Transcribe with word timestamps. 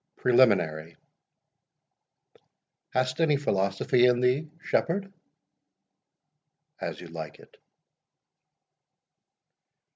PRELIMINARY. 0.15 0.97
Hast 2.89 3.19
any 3.21 3.37
philosophy 3.37 4.07
in 4.07 4.19
thee, 4.19 4.49
Shepherd? 4.63 5.13
AS 6.79 6.99
YOU 6.99 7.07
LIKE 7.09 7.37
IT. 7.37 7.57